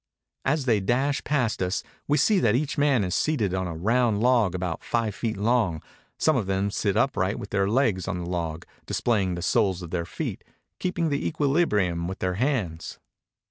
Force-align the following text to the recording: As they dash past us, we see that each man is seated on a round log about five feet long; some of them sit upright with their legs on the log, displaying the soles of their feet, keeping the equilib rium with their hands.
As 0.45 0.65
they 0.65 0.79
dash 0.79 1.23
past 1.23 1.61
us, 1.61 1.83
we 2.07 2.17
see 2.17 2.39
that 2.39 2.55
each 2.55 2.75
man 2.75 3.03
is 3.03 3.13
seated 3.13 3.53
on 3.53 3.67
a 3.67 3.75
round 3.75 4.19
log 4.19 4.55
about 4.55 4.83
five 4.83 5.13
feet 5.13 5.37
long; 5.37 5.79
some 6.17 6.35
of 6.35 6.47
them 6.47 6.71
sit 6.71 6.97
upright 6.97 7.37
with 7.37 7.51
their 7.51 7.69
legs 7.69 8.07
on 8.07 8.17
the 8.17 8.27
log, 8.27 8.65
displaying 8.87 9.35
the 9.35 9.43
soles 9.43 9.83
of 9.83 9.91
their 9.91 10.05
feet, 10.07 10.43
keeping 10.79 11.09
the 11.09 11.31
equilib 11.31 11.67
rium 11.67 12.07
with 12.07 12.17
their 12.17 12.33
hands. 12.33 12.97